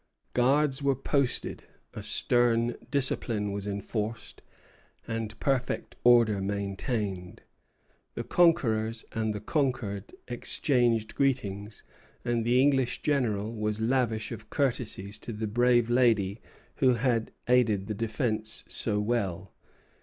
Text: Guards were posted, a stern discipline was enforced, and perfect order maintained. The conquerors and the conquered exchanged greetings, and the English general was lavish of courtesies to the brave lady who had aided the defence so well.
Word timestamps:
Guards 0.33 0.81
were 0.81 0.95
posted, 0.95 1.65
a 1.93 2.01
stern 2.01 2.73
discipline 2.89 3.51
was 3.51 3.67
enforced, 3.67 4.41
and 5.07 5.39
perfect 5.39 5.95
order 6.03 6.41
maintained. 6.41 7.41
The 8.15 8.23
conquerors 8.23 9.05
and 9.11 9.31
the 9.31 9.39
conquered 9.39 10.15
exchanged 10.27 11.13
greetings, 11.13 11.83
and 12.25 12.43
the 12.43 12.59
English 12.59 13.03
general 13.03 13.53
was 13.53 13.79
lavish 13.79 14.31
of 14.31 14.49
courtesies 14.49 15.19
to 15.19 15.31
the 15.33 15.45
brave 15.45 15.87
lady 15.87 16.41
who 16.77 16.95
had 16.95 17.29
aided 17.47 17.85
the 17.85 17.93
defence 17.93 18.63
so 18.67 18.99
well. 18.99 19.53